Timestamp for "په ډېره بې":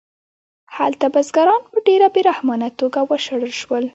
1.71-2.21